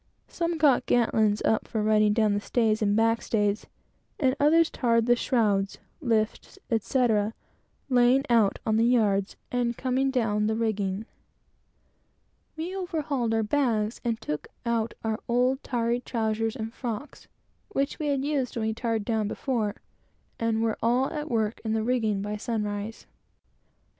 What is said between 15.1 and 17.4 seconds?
old tarry trowsers and frocks,